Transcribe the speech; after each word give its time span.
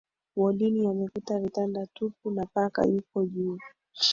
wodini 0.35 0.87
amekuta 0.87 1.39
vitanda 1.39 1.85
tupu 1.93 2.31
na 2.31 2.45
paka 2.45 2.85
yuko 2.85 3.25
juu 3.25 3.57